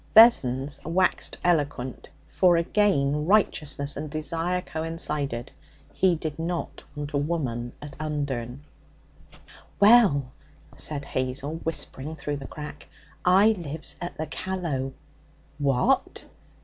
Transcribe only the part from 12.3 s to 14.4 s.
the crack, 'I lives at the